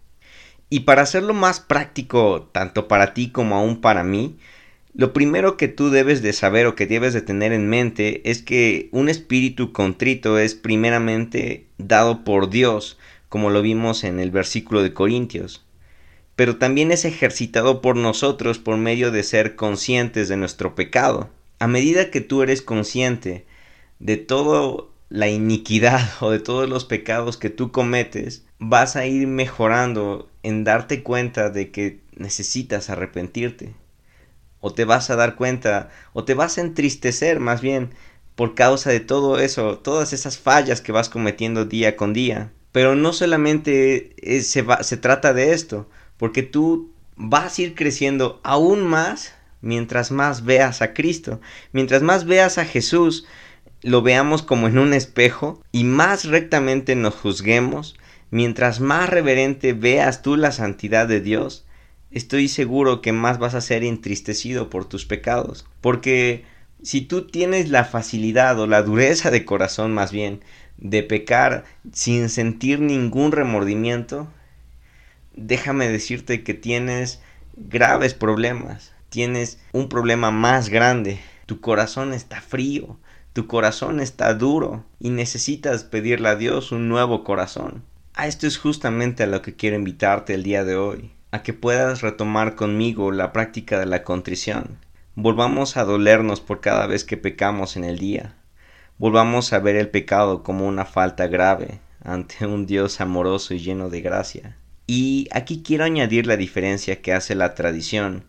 Y 0.71 0.81
para 0.81 1.03
hacerlo 1.03 1.35
más 1.35 1.61
práctico 1.61 2.49
tanto 2.53 2.89
para 2.89 3.15
ti 3.15 3.31
como 3.31 3.57
aún 3.57 3.81
para 3.81 4.03
mí, 4.03 4.39
lo 4.95 5.13
primero 5.13 5.59
que 5.59 5.69
tú 5.69 5.91
debes 5.91 6.23
de 6.23 6.33
saber 6.33 6.67
o 6.67 6.75
que 6.75 6.87
debes 6.87 7.13
de 7.13 7.21
tener 7.21 7.53
en 7.53 7.69
mente 7.69 8.29
es 8.29 8.41
que 8.41 8.89
un 8.91 9.11
espíritu 9.11 9.73
contrito 9.73 10.39
es 10.39 10.55
primeramente 10.55 11.67
dado 11.77 12.25
por 12.25 12.49
Dios, 12.49 12.99
como 13.29 13.51
lo 13.51 13.61
vimos 13.61 14.03
en 14.05 14.19
el 14.19 14.31
versículo 14.31 14.83
de 14.83 14.95
Corintios, 14.95 15.67
pero 16.37 16.57
también 16.57 16.91
es 16.91 17.05
ejercitado 17.05 17.83
por 17.83 17.97
nosotros 17.97 18.59
por 18.59 18.79
medio 18.79 19.11
de 19.11 19.23
ser 19.23 19.57
conscientes 19.57 20.29
de 20.29 20.39
nuestro 20.39 20.75
pecado. 20.75 21.29
A 21.59 21.67
medida 21.67 22.11
que 22.11 22.21
tú 22.21 22.43
eres 22.43 22.63
consciente 22.63 23.47
de 23.99 24.17
toda 24.17 24.85
la 25.09 25.29
iniquidad 25.29 26.01
o 26.21 26.31
de 26.31 26.41
todos 26.41 26.69
los 26.69 26.85
pecados 26.85 27.37
que 27.37 27.51
tú 27.51 27.73
cometes, 27.73 28.45
vas 28.59 28.97
a 28.97 29.07
ir 29.07 29.27
mejorando 29.27 30.29
en 30.43 30.65
darte 30.65 31.03
cuenta 31.03 31.51
de 31.51 31.71
que 31.71 32.01
necesitas 32.17 32.91
arrepentirte 32.91 33.75
o 34.67 34.73
te 34.73 34.85
vas 34.85 35.11
a 35.11 35.17
dar 35.17 35.37
cuenta, 35.37 35.91
o 36.13 36.25
te 36.25 36.35
vas 36.35 36.59
a 36.59 36.61
entristecer 36.61 37.39
más 37.39 37.61
bien 37.61 37.91
por 38.35 38.57
causa 38.57 38.91
de 38.91 38.99
todo 38.99 39.39
eso, 39.39 39.79
todas 39.79 40.13
esas 40.13 40.39
fallas 40.39 40.81
que 40.81 40.91
vas 40.91 41.09
cometiendo 41.09 41.65
día 41.67 41.97
con 41.97 42.13
día. 42.13 42.53
Pero 42.73 42.97
no 42.97 43.13
solamente 43.13 44.17
se, 44.43 44.67
se 44.81 44.97
trata 44.97 45.33
de 45.33 45.53
esto, 45.53 45.89
porque 46.17 46.43
tú 46.43 46.91
vas 47.15 47.57
a 47.57 47.63
ir 47.63 47.75
creciendo 47.77 48.41
aún 48.43 48.83
más 48.83 49.36
mientras 49.66 50.11
más 50.11 50.44
veas 50.44 50.80
a 50.80 50.94
Cristo, 50.94 51.40
mientras 51.73 52.02
más 52.02 52.25
veas 52.25 52.56
a 52.56 52.64
Jesús, 52.64 53.26
lo 53.82 54.00
veamos 54.02 54.42
como 54.42 54.68
en 54.68 54.78
un 54.78 54.94
espejo 54.94 55.62
y 55.73 55.85
más 55.85 56.25
rectamente 56.25 56.96
nos 56.96 57.14
juzguemos, 57.14 57.96
mientras 58.30 58.80
más 58.80 59.11
reverente 59.11 59.73
veas 59.75 60.23
tú 60.23 60.37
la 60.37 60.52
santidad 60.52 61.06
de 61.06 61.20
Dios, 61.20 61.66
estoy 62.11 62.49
seguro 62.49 63.02
que 63.02 63.12
más 63.12 63.38
vas 63.38 63.54
a 63.54 63.61
ser 63.61 63.85
entristecido 63.85 64.70
por 64.70 64.88
tus 64.88 65.04
pecados. 65.04 65.66
Porque 65.80 66.44
si 66.82 67.00
tú 67.02 67.26
tienes 67.26 67.68
la 67.68 67.85
facilidad 67.85 68.58
o 68.61 68.66
la 68.66 68.82
dureza 68.82 69.30
de 69.30 69.44
corazón 69.44 69.92
más 69.92 70.12
bien 70.12 70.40
de 70.78 71.02
pecar 71.02 71.64
sin 71.92 72.28
sentir 72.28 72.80
ningún 72.80 73.32
remordimiento, 73.32 74.28
déjame 75.35 75.88
decirte 75.88 76.42
que 76.42 76.54
tienes 76.54 77.20
graves 77.56 78.14
problemas. 78.14 78.96
Tienes 79.09 79.61
un 79.73 79.89
problema 79.89 80.31
más 80.31 80.69
grande. 80.69 81.21
Tu 81.47 81.61
corazón 81.61 82.13
está 82.13 82.41
frío. 82.41 82.99
Tu 83.33 83.47
corazón 83.47 84.01
está 84.01 84.35
duro 84.35 84.85
y 84.99 85.11
necesitas 85.11 85.85
pedirle 85.85 86.29
a 86.29 86.37
Dios 86.37 86.73
un 86.73 86.89
nuevo 86.89 87.23
corazón. 87.23 87.85
A 88.15 88.27
esto 88.27 88.47
es 88.47 88.57
justamente 88.57 89.25
a 89.25 89.27
lo 89.27 89.43
que 89.43 89.57
quiero 89.57 89.77
invitarte 89.77 90.35
el 90.35 90.43
día 90.43 90.65
de 90.65 90.77
hoy 90.77 91.13
a 91.33 91.43
que 91.43 91.53
puedas 91.53 92.01
retomar 92.01 92.55
conmigo 92.55 93.13
la 93.13 93.33
práctica 93.33 93.79
de 93.79 93.87
la 93.87 94.05
contrición. 94.05 94.79
Volvamos 95.15 95.77
a 95.77 95.85
dolernos 95.85 96.41
por 96.41 96.61
cada 96.61 96.87
vez 96.87 97.05
que 97.05 97.17
pecamos 97.17 97.77
en 97.77 97.85
el 97.85 97.99
día. 97.99 98.35
Volvamos 98.99 99.53
a 99.53 99.59
ver 99.59 99.77
el 99.77 99.91
pecado 99.91 100.43
como 100.43 100.67
una 100.67 100.87
falta 100.87 101.27
grave 101.27 101.81
ante 102.03 102.47
un 102.47 102.67
Dios 102.67 103.01
amoroso 103.01 103.53
y 103.53 103.59
lleno 103.59 103.91
de 103.91 104.01
gracia. 104.01 104.57
Y 104.87 105.29
aquí 105.33 105.63
quiero 105.63 105.85
añadir 105.85 106.27
la 106.27 106.37
diferencia 106.37 107.03
que 107.03 107.13
hace 107.13 107.35
la 107.35 107.55
tradición 107.55 108.25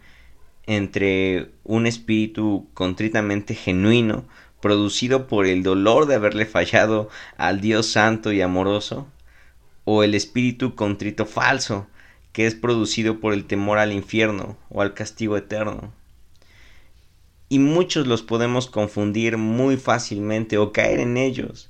entre 0.67 1.49
un 1.63 1.87
espíritu 1.87 2.67
contritamente 2.73 3.55
genuino, 3.55 4.25
producido 4.61 5.27
por 5.27 5.45
el 5.45 5.63
dolor 5.63 6.05
de 6.05 6.15
haberle 6.15 6.45
fallado 6.45 7.09
al 7.37 7.61
Dios 7.61 7.87
santo 7.87 8.31
y 8.31 8.41
amoroso, 8.41 9.07
o 9.85 10.03
el 10.03 10.13
espíritu 10.13 10.75
contrito 10.75 11.25
falso, 11.25 11.87
que 12.33 12.45
es 12.45 12.53
producido 12.53 13.19
por 13.19 13.33
el 13.33 13.45
temor 13.45 13.79
al 13.79 13.93
infierno 13.93 14.57
o 14.69 14.81
al 14.81 14.93
castigo 14.93 15.37
eterno. 15.37 15.93
Y 17.49 17.59
muchos 17.59 18.05
los 18.05 18.21
podemos 18.21 18.67
confundir 18.67 19.37
muy 19.37 19.77
fácilmente 19.77 20.57
o 20.57 20.73
caer 20.73 20.99
en 20.99 21.15
ellos. 21.15 21.69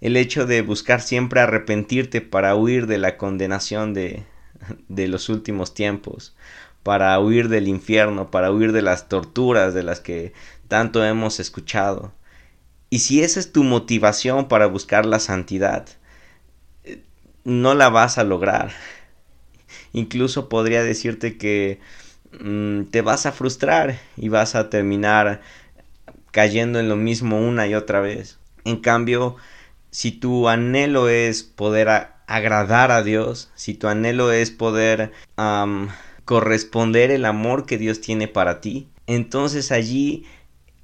El 0.00 0.16
hecho 0.16 0.46
de 0.46 0.62
buscar 0.62 1.02
siempre 1.02 1.40
arrepentirte 1.40 2.22
para 2.22 2.56
huir 2.56 2.86
de 2.86 2.96
la 2.96 3.18
condenación 3.18 3.92
de, 3.92 4.24
de 4.88 5.08
los 5.08 5.28
últimos 5.28 5.74
tiempos, 5.74 6.34
para 6.82 7.18
huir 7.20 7.48
del 7.48 7.68
infierno, 7.68 8.30
para 8.30 8.50
huir 8.50 8.72
de 8.72 8.82
las 8.82 9.08
torturas 9.08 9.74
de 9.74 9.82
las 9.82 10.00
que 10.00 10.32
tanto 10.68 11.04
hemos 11.04 11.40
escuchado. 11.40 12.12
Y 12.90 13.00
si 13.00 13.22
esa 13.22 13.40
es 13.40 13.52
tu 13.52 13.64
motivación 13.64 14.48
para 14.48 14.66
buscar 14.66 15.06
la 15.06 15.20
santidad, 15.20 15.86
eh, 16.84 17.02
no 17.44 17.74
la 17.74 17.88
vas 17.88 18.18
a 18.18 18.24
lograr 18.24 18.72
incluso 19.92 20.48
podría 20.48 20.82
decirte 20.82 21.36
que 21.36 21.80
mm, 22.40 22.84
te 22.84 23.02
vas 23.02 23.26
a 23.26 23.32
frustrar 23.32 23.98
y 24.16 24.28
vas 24.28 24.54
a 24.54 24.70
terminar 24.70 25.40
cayendo 26.30 26.78
en 26.78 26.88
lo 26.88 26.96
mismo 26.96 27.40
una 27.40 27.66
y 27.66 27.74
otra 27.74 28.00
vez. 28.00 28.38
En 28.64 28.76
cambio, 28.78 29.36
si 29.90 30.12
tu 30.12 30.48
anhelo 30.48 31.08
es 31.08 31.42
poder 31.42 31.88
agradar 32.26 32.92
a 32.92 33.02
Dios, 33.02 33.50
si 33.54 33.74
tu 33.74 33.88
anhelo 33.88 34.32
es 34.32 34.50
poder 34.50 35.12
corresponder 36.30 37.10
el 37.10 37.24
amor 37.24 37.66
que 37.66 37.76
Dios 37.76 38.00
tiene 38.00 38.28
para 38.28 38.60
ti, 38.60 38.88
entonces 39.08 39.72
allí 39.72 40.26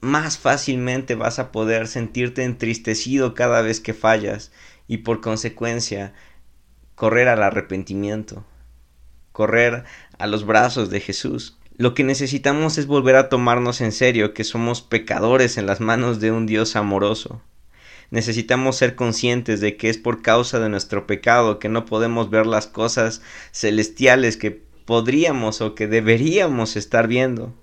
más 0.01 0.39
fácilmente 0.39 1.15
vas 1.15 1.39
a 1.39 1.53
poder 1.53 1.87
sentirte 1.87 2.43
entristecido 2.43 3.33
cada 3.33 3.63
vez 3.63 3.79
que 3.79 3.95
fallas 3.95 4.51
y 4.89 4.97
por 4.97 5.21
consecuencia 5.21 6.15
correr 6.97 7.29
al 7.29 7.45
arrepentimiento 7.45 8.45
correr 9.31 9.85
a 10.19 10.27
los 10.27 10.45
brazos 10.45 10.91
de 10.91 10.99
Jesús. 10.99 11.57
Lo 11.77 11.95
que 11.95 12.03
necesitamos 12.03 12.77
es 12.77 12.89
volver 12.89 13.15
a 13.15 13.29
tomarnos 13.29 13.81
en 13.81 13.93
serio 13.93 14.35
que 14.35 14.43
somos 14.43 14.83
pecadores 14.83 15.59
en 15.59 15.67
las 15.67 15.79
manos 15.81 16.19
de 16.19 16.33
un 16.33 16.47
Dios 16.47 16.75
amoroso. 16.75 17.41
Necesitamos 18.11 18.77
ser 18.77 18.97
conscientes 18.97 19.61
de 19.61 19.77
que 19.77 19.91
es 19.91 19.99
por 19.99 20.23
causa 20.23 20.59
de 20.59 20.69
nuestro 20.69 21.07
pecado 21.07 21.61
que 21.61 21.69
no 21.69 21.85
podemos 21.85 22.31
ver 22.31 22.47
las 22.47 22.67
cosas 22.67 23.21
celestiales 23.53 24.37
que 24.37 24.66
podríamos 24.87 25.61
o 25.61 25.75
que 25.75 25.87
deberíamos 25.87 26.77
estar 26.77 27.09
viendo. 27.09 27.55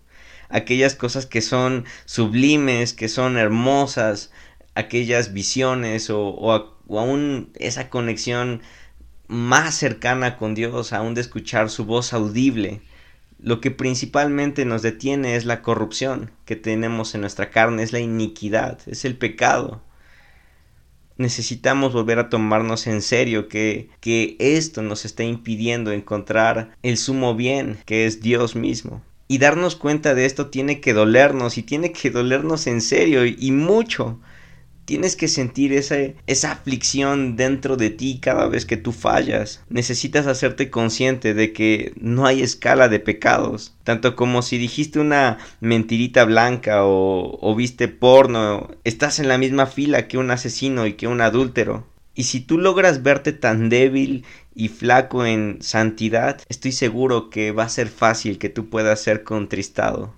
Aquellas 0.50 0.94
cosas 0.94 1.26
que 1.26 1.42
son 1.42 1.86
sublimes, 2.06 2.94
que 2.94 3.10
son 3.10 3.38
hermosas, 3.38 4.32
aquellas 4.76 5.34
visiones 5.34 6.12
o, 6.12 6.30
o 6.30 7.00
aún 7.00 7.52
esa 7.56 7.90
conexión 7.90 8.62
más 9.28 9.74
cercana 9.76 10.38
con 10.38 10.54
Dios, 10.54 10.94
aún 10.94 11.16
de 11.16 11.22
escuchar 11.22 11.70
su 11.70 11.86
voz 11.86 12.14
audible. 12.14 12.82
Lo 13.40 13.60
que 13.62 13.72
principalmente 13.72 14.64
nos 14.64 14.82
detiene 14.82 15.36
es 15.36 15.46
la 15.46 15.62
corrupción 15.62 16.32
que 16.46 16.56
tenemos 16.56 17.16
en 17.16 17.22
nuestra 17.22 17.50
carne, 17.50 17.84
es 17.84 17.92
la 17.92 18.00
iniquidad, 18.00 18.80
es 18.86 19.06
el 19.06 19.18
pecado. 19.18 19.82
Necesitamos 21.18 21.94
volver 21.94 22.20
a 22.20 22.30
tomarnos 22.30 22.88
en 22.88 23.02
serio 23.02 23.48
que, 23.48 23.90
que 24.00 24.36
esto 24.40 24.82
nos 24.82 25.06
está 25.06 25.24
impidiendo 25.24 25.92
encontrar 25.92 26.76
el 26.82 26.98
sumo 26.98 27.36
bien, 27.36 27.78
que 27.86 28.06
es 28.06 28.22
Dios 28.22 28.56
mismo. 28.56 29.02
Y 29.28 29.38
darnos 29.38 29.76
cuenta 29.76 30.16
de 30.16 30.26
esto 30.26 30.48
tiene 30.48 30.82
que 30.82 30.94
dolernos 30.94 31.58
y 31.58 31.64
tiene 31.64 31.92
que 31.92 32.10
dolernos 32.10 32.68
en 32.68 32.82
serio 32.82 33.26
y 33.26 33.52
mucho 33.52 34.20
Tienes 34.86 35.16
que 35.16 35.30
sentir 35.30 35.72
esa, 35.72 36.52
aflicción 36.52 37.38
dentro 37.38 37.78
de 37.78 37.90
ti 37.90 38.20
cada 38.22 38.48
vez 38.48 38.66
que 38.66 38.76
tú 38.76 38.92
fallas. 38.92 39.64
Necesitas 39.70 40.28
hacerte 40.28 40.70
consciente 40.70 41.34
de 41.34 41.54
que 41.54 41.94
no 41.96 42.26
hay 42.26 42.42
escala 42.42 42.90
de 42.90 43.00
pecados. 43.00 43.74
Tanto 43.86 44.18
como 44.18 44.42
si 44.42 44.58
dijiste 44.58 45.00
una 45.00 45.38
mentirita 45.62 46.26
blanca 46.26 46.84
o, 46.84 47.40
o 47.42 47.56
viste 47.56 47.88
porno, 47.88 48.72
estás 48.84 49.20
en 49.20 49.30
la 49.30 49.38
misma 49.38 49.68
fila 49.68 50.08
que 50.10 50.18
un 50.18 50.32
asesino 50.32 50.86
y 50.86 50.94
que 50.94 51.08
un 51.08 51.22
adúltero. 51.22 51.88
Y 52.14 52.24
si 52.24 52.42
tú 52.42 52.58
logras 52.58 53.04
verte 53.04 53.32
tan 53.32 53.70
débil 53.70 54.26
y 54.54 54.68
flaco 54.68 55.26
en 55.26 55.60
santidad, 55.62 56.42
estoy 56.50 56.74
seguro 56.74 57.30
que 57.30 57.52
va 57.52 57.64
a 57.64 57.70
ser 57.70 57.88
fácil 57.88 58.38
que 58.38 58.50
tú 58.50 58.70
puedas 58.70 59.02
ser 59.02 59.24
contristado 59.24 60.14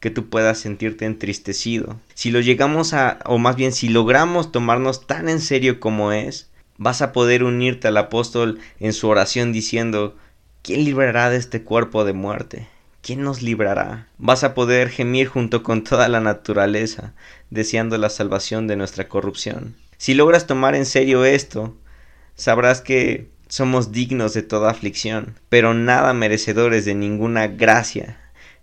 que 0.00 0.10
tú 0.10 0.28
puedas 0.28 0.58
sentirte 0.58 1.04
entristecido. 1.04 2.00
Si 2.14 2.30
lo 2.30 2.40
llegamos 2.40 2.92
a, 2.94 3.18
o 3.26 3.38
más 3.38 3.56
bien 3.56 3.72
si 3.72 3.88
logramos 3.88 4.50
tomarnos 4.50 5.06
tan 5.06 5.28
en 5.28 5.40
serio 5.40 5.78
como 5.78 6.12
es, 6.12 6.50
vas 6.78 7.02
a 7.02 7.12
poder 7.12 7.44
unirte 7.44 7.88
al 7.88 7.96
apóstol 7.96 8.58
en 8.80 8.92
su 8.92 9.08
oración 9.08 9.52
diciendo, 9.52 10.16
¿quién 10.62 10.84
librará 10.84 11.30
de 11.30 11.36
este 11.36 11.62
cuerpo 11.62 12.04
de 12.04 12.14
muerte? 12.14 12.68
¿quién 13.02 13.22
nos 13.22 13.42
librará? 13.42 14.06
Vas 14.18 14.44
a 14.44 14.54
poder 14.54 14.90
gemir 14.90 15.26
junto 15.28 15.62
con 15.62 15.84
toda 15.84 16.08
la 16.08 16.20
naturaleza, 16.20 17.12
deseando 17.50 17.98
la 17.98 18.10
salvación 18.10 18.66
de 18.66 18.76
nuestra 18.76 19.08
corrupción. 19.08 19.76
Si 19.96 20.14
logras 20.14 20.46
tomar 20.46 20.74
en 20.74 20.86
serio 20.86 21.24
esto, 21.24 21.76
sabrás 22.34 22.80
que 22.80 23.28
somos 23.48 23.92
dignos 23.92 24.32
de 24.32 24.42
toda 24.42 24.70
aflicción, 24.70 25.34
pero 25.48 25.74
nada 25.74 26.12
merecedores 26.12 26.84
de 26.84 26.94
ninguna 26.94 27.48
gracia, 27.48 28.19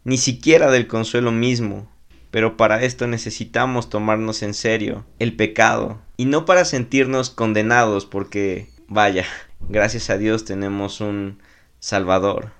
ni 0.07 0.17
siquiera 0.17 0.71
del 0.71 0.87
consuelo 0.87 1.33
mismo. 1.33 1.91
Pero 2.31 2.55
para 2.55 2.81
esto 2.81 3.07
necesitamos 3.07 3.89
tomarnos 3.89 4.41
en 4.41 4.53
serio 4.53 5.05
el 5.19 5.35
pecado, 5.35 5.99
y 6.15 6.25
no 6.25 6.45
para 6.45 6.63
sentirnos 6.63 7.29
condenados, 7.29 8.05
porque, 8.05 8.69
vaya, 8.87 9.25
gracias 9.67 10.09
a 10.09 10.17
Dios 10.17 10.45
tenemos 10.45 11.01
un 11.01 11.39
Salvador. 11.79 12.51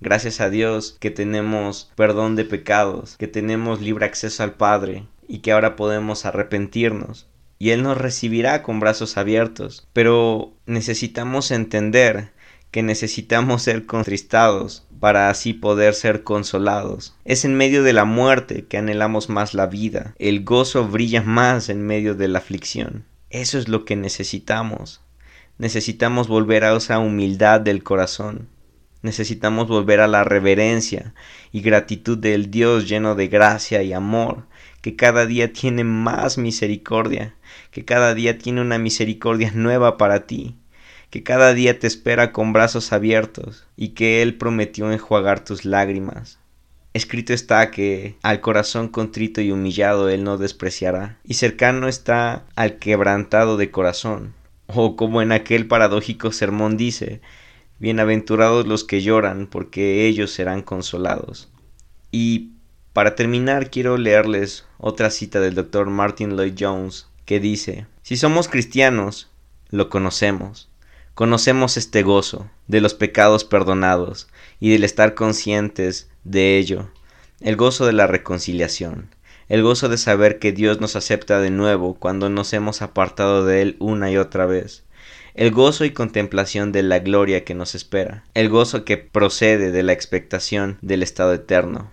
Gracias 0.00 0.40
a 0.40 0.48
Dios 0.48 0.96
que 0.98 1.10
tenemos 1.10 1.92
perdón 1.94 2.36
de 2.36 2.46
pecados, 2.46 3.18
que 3.18 3.28
tenemos 3.28 3.82
libre 3.82 4.06
acceso 4.06 4.42
al 4.42 4.54
Padre 4.54 5.04
y 5.28 5.40
que 5.40 5.52
ahora 5.52 5.76
podemos 5.76 6.24
arrepentirnos 6.24 7.26
y 7.58 7.70
Él 7.70 7.82
nos 7.82 7.98
recibirá 7.98 8.62
con 8.62 8.80
brazos 8.80 9.18
abiertos. 9.18 9.86
Pero 9.92 10.54
necesitamos 10.64 11.50
entender 11.50 12.30
que 12.70 12.82
necesitamos 12.82 13.62
ser 13.62 13.84
contristados 13.84 14.86
para 15.00 15.30
así 15.30 15.52
poder 15.52 15.94
ser 15.94 16.22
consolados. 16.24 17.16
Es 17.24 17.44
en 17.44 17.54
medio 17.54 17.82
de 17.82 17.92
la 17.92 18.04
muerte 18.04 18.66
que 18.66 18.78
anhelamos 18.78 19.28
más 19.28 19.54
la 19.54 19.66
vida. 19.66 20.14
El 20.18 20.44
gozo 20.44 20.86
brilla 20.88 21.22
más 21.22 21.68
en 21.68 21.82
medio 21.82 22.14
de 22.14 22.28
la 22.28 22.38
aflicción. 22.38 23.04
Eso 23.30 23.58
es 23.58 23.68
lo 23.68 23.84
que 23.84 23.96
necesitamos. 23.96 25.02
Necesitamos 25.58 26.28
volver 26.28 26.64
a 26.64 26.76
esa 26.76 26.98
humildad 26.98 27.60
del 27.60 27.82
corazón. 27.82 28.48
Necesitamos 29.02 29.68
volver 29.68 30.00
a 30.00 30.08
la 30.08 30.24
reverencia 30.24 31.14
y 31.52 31.60
gratitud 31.60 32.18
del 32.18 32.50
Dios 32.50 32.88
lleno 32.88 33.14
de 33.14 33.28
gracia 33.28 33.82
y 33.82 33.92
amor, 33.92 34.46
que 34.82 34.96
cada 34.96 35.24
día 35.24 35.52
tiene 35.52 35.84
más 35.84 36.36
misericordia, 36.36 37.36
que 37.70 37.84
cada 37.84 38.14
día 38.14 38.38
tiene 38.38 38.60
una 38.60 38.78
misericordia 38.78 39.52
nueva 39.54 39.98
para 39.98 40.26
ti, 40.26 40.56
que 41.10 41.22
cada 41.22 41.54
día 41.54 41.78
te 41.78 41.86
espera 41.86 42.32
con 42.32 42.52
brazos 42.52 42.92
abiertos 42.92 43.66
y 43.76 43.90
que 43.90 44.22
Él 44.22 44.36
prometió 44.36 44.92
enjuagar 44.92 45.44
tus 45.44 45.64
lágrimas. 45.64 46.38
Escrito 46.94 47.32
está 47.32 47.70
que 47.70 48.16
al 48.22 48.40
corazón 48.40 48.88
contrito 48.88 49.40
y 49.40 49.50
humillado 49.50 50.08
Él 50.08 50.24
no 50.24 50.38
despreciará, 50.38 51.18
y 51.24 51.34
cercano 51.34 51.88
está 51.88 52.44
al 52.56 52.78
quebrantado 52.78 53.56
de 53.56 53.70
corazón. 53.70 54.34
O 54.66 54.96
como 54.96 55.22
en 55.22 55.32
aquel 55.32 55.66
paradójico 55.66 56.32
sermón 56.32 56.76
dice, 56.76 57.20
Bienaventurados 57.78 58.66
los 58.66 58.82
que 58.82 59.02
lloran, 59.02 59.46
porque 59.46 60.06
ellos 60.06 60.32
serán 60.32 60.62
consolados. 60.62 61.48
Y 62.10 62.50
para 62.92 63.14
terminar 63.14 63.70
quiero 63.70 63.96
leerles 63.96 64.64
otra 64.78 65.10
cita 65.10 65.38
del 65.40 65.54
doctor 65.54 65.88
Martin 65.88 66.36
Lloyd 66.36 66.54
Jones 66.58 67.06
que 67.24 67.38
dice, 67.38 67.86
si 68.02 68.16
somos 68.16 68.48
cristianos, 68.48 69.30
lo 69.70 69.90
conocemos. 69.90 70.68
Conocemos 71.18 71.76
este 71.76 72.04
gozo 72.04 72.48
de 72.68 72.80
los 72.80 72.94
pecados 72.94 73.42
perdonados 73.42 74.28
y 74.60 74.70
del 74.70 74.84
estar 74.84 75.14
conscientes 75.14 76.08
de 76.22 76.58
ello, 76.58 76.92
el 77.40 77.56
gozo 77.56 77.86
de 77.86 77.92
la 77.92 78.06
reconciliación, 78.06 79.12
el 79.48 79.64
gozo 79.64 79.88
de 79.88 79.98
saber 79.98 80.38
que 80.38 80.52
Dios 80.52 80.80
nos 80.80 80.94
acepta 80.94 81.40
de 81.40 81.50
nuevo 81.50 81.94
cuando 81.94 82.28
nos 82.28 82.52
hemos 82.52 82.82
apartado 82.82 83.44
de 83.44 83.62
Él 83.62 83.76
una 83.80 84.12
y 84.12 84.16
otra 84.16 84.46
vez, 84.46 84.84
el 85.34 85.50
gozo 85.50 85.84
y 85.84 85.90
contemplación 85.90 86.70
de 86.70 86.84
la 86.84 87.00
gloria 87.00 87.44
que 87.44 87.56
nos 87.56 87.74
espera, 87.74 88.24
el 88.34 88.48
gozo 88.48 88.84
que 88.84 88.96
procede 88.96 89.72
de 89.72 89.82
la 89.82 89.94
expectación 89.94 90.78
del 90.82 91.02
estado 91.02 91.34
eterno. 91.34 91.90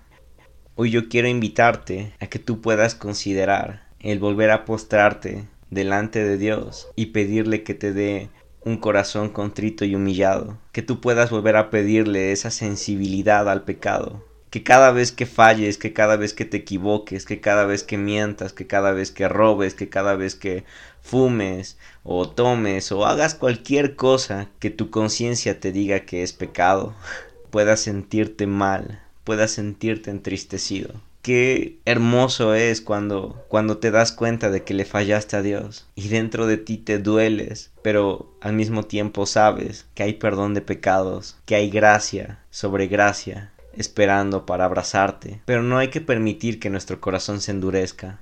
Hoy 0.75 0.91
yo 0.91 1.09
quiero 1.09 1.27
invitarte 1.27 2.13
a 2.19 2.27
que 2.27 2.38
tú 2.38 2.61
puedas 2.61 2.93
considerar 2.93 3.88
el 3.99 4.19
volver 4.19 4.51
a 4.51 4.65
postrarte 4.65 5.47
delante 5.71 6.23
de 6.23 6.38
Dios 6.38 6.89
y 6.95 7.07
pedirle 7.07 7.63
que 7.63 7.73
te 7.73 7.91
dé 7.91 8.29
un 8.65 8.78
corazón 8.78 9.30
contrito 9.30 9.86
y 9.86 9.93
humillado, 9.95 10.58
que 10.71 10.82
tú 10.82 10.99
puedas 10.99 11.30
volver 11.30 11.56
a 11.56 11.69
pedirle 11.69 12.32
esa 12.32 12.49
sensibilidad 12.49 13.47
al 13.47 13.63
pecado, 13.63 14.25
que 14.49 14.63
cada 14.63 14.91
vez 14.91 15.12
que 15.12 15.28
falles, 15.28 15.78
que 15.78 15.93
cada 15.93 16.15
vez 16.15 16.34
que 16.34 16.45
te 16.45 16.58
equivoques, 16.58 17.25
que 17.25 17.39
cada 17.39 17.65
vez 17.65 17.84
que 17.84 17.97
mientas, 17.97 18.54
que 18.54 18.65
cada 18.65 18.91
vez 18.91 19.12
que 19.12 19.30
robes, 19.30 19.75
que 19.75 19.88
cada 19.88 20.15
vez 20.15 20.34
que 20.34 20.63
fumes 21.01 21.78
o 22.04 22.28
tomes 22.28 22.91
o 22.91 23.06
hagas 23.06 23.36
cualquier 23.36 23.95
cosa 23.95 24.49
que 24.60 24.71
tu 24.71 24.89
conciencia 24.89 25.60
te 25.60 25.71
diga 25.71 25.99
que 25.99 26.23
es 26.23 26.34
pecado, 26.34 26.95
puedas 27.51 27.82
sentirte 27.82 28.47
mal, 28.47 29.04
puedas 29.23 29.51
sentirte 29.51 30.10
entristecido. 30.10 31.01
Qué 31.25 31.79
hermoso 31.85 32.53
es 32.53 32.81
cuando 32.81 33.43
cuando 33.47 33.79
te 33.79 33.89
das 33.89 34.11
cuenta 34.11 34.51
de 34.51 34.63
que 34.63 34.75
le 34.75 34.85
fallaste 34.85 35.35
a 35.35 35.41
Dios 35.41 35.88
y 35.95 36.09
dentro 36.09 36.45
de 36.45 36.57
ti 36.57 36.77
te 36.77 36.99
dueles, 36.99 37.71
pero 37.81 38.31
al 38.41 38.53
mismo 38.53 38.83
tiempo 38.83 39.25
sabes 39.25 39.88
que 39.95 40.03
hay 40.03 40.13
perdón 40.13 40.53
de 40.53 40.61
pecados, 40.61 41.35
que 41.45 41.55
hay 41.55 41.71
gracia 41.71 42.43
sobre 42.51 42.85
gracia 42.85 43.51
esperando 43.75 44.45
para 44.45 44.65
abrazarte. 44.65 45.41
Pero 45.45 45.63
no 45.63 45.79
hay 45.79 45.88
que 45.88 45.99
permitir 45.99 46.59
que 46.59 46.69
nuestro 46.69 47.01
corazón 47.01 47.41
se 47.41 47.49
endurezca. 47.49 48.19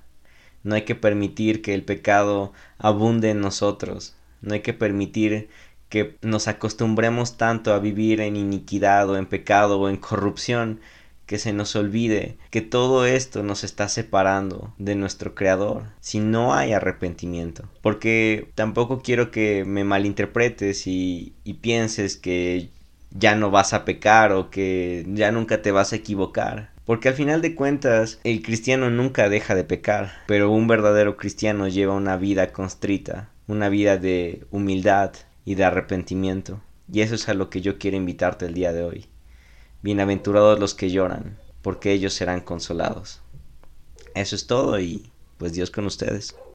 No 0.63 0.75
hay 0.75 0.83
que 0.83 0.95
permitir 0.95 1.61
que 1.61 1.73
el 1.73 1.83
pecado 1.83 2.53
abunde 2.77 3.31
en 3.31 3.41
nosotros. 3.41 4.15
No 4.39 4.53
hay 4.53 4.61
que 4.61 4.71
permitir 4.71 5.49
que 5.89 6.15
nos 6.21 6.47
acostumbremos 6.47 7.35
tanto 7.35 7.73
a 7.73 7.79
vivir 7.79 8.21
en 8.21 8.37
iniquidad 8.37 9.09
o 9.09 9.17
en 9.17 9.25
pecado 9.25 9.77
o 9.77 9.89
en 9.89 9.97
corrupción 9.97 10.79
que 11.25 11.38
se 11.38 11.53
nos 11.53 11.75
olvide 11.75 12.38
que 12.49 12.62
todo 12.62 13.05
esto 13.05 13.43
nos 13.43 13.63
está 13.63 13.88
separando 13.88 14.73
de 14.77 14.95
nuestro 14.95 15.36
Creador 15.36 15.83
si 15.99 16.19
no 16.19 16.53
hay 16.53 16.73
arrepentimiento. 16.73 17.69
Porque 17.81 18.51
tampoco 18.55 19.01
quiero 19.01 19.31
que 19.31 19.63
me 19.65 19.83
malinterpretes 19.83 20.88
y, 20.88 21.33
pienses 21.62 22.17
que 22.17 22.71
ya 23.12 23.36
no 23.36 23.51
vas 23.51 23.73
a 23.73 23.86
pecar 23.86 24.33
o 24.33 24.49
que 24.49 25.05
ya 25.07 25.31
nunca 25.31 25.62
te 25.62 25.71
vas 25.71 25.93
a 25.93 25.95
equivocar. 25.95 26.71
Porque 26.86 27.07
al 27.07 27.13
final 27.13 27.41
de 27.41 27.55
cuentas 27.55 28.19
el 28.25 28.41
cristiano 28.41 28.89
nunca 28.89 29.29
deja 29.29 29.55
de 29.55 29.63
pecar, 29.63 30.12
pero 30.27 30.51
un 30.51 30.67
verdadero 30.67 31.15
cristiano 31.15 31.69
lleva 31.69 31.93
una 31.93 32.17
vida 32.17 32.51
constrita, 32.51 33.29
una 33.47 33.69
vida 33.69 33.97
de 33.97 34.45
humildad 34.51 35.13
y 35.45 35.55
de 35.55 35.63
arrepentimiento. 35.63 36.62
Y 36.91 37.01
eso 37.01 37.15
es 37.15 37.29
a 37.29 37.33
lo 37.33 37.49
que 37.49 37.62
yo 37.62 37.77
quiero 37.77 37.95
invitarte 37.95 38.45
el 38.45 38.53
día 38.53 38.73
de 38.73 38.83
hoy. 38.83 39.05
Bienaventurados 39.83 40.61
los 40.61 40.75
que 40.75 40.89
lloran, 40.89 41.37
porque 41.61 41.91
ellos 41.91 42.13
serán 42.13 42.39
consolados. 42.39 43.19
Eso 44.15 44.33
es 44.33 44.47
todo 44.47 44.79
y 44.79 45.11
pues 45.37 45.51
Dios 45.51 45.71
con 45.71 45.85
ustedes. 45.85 46.37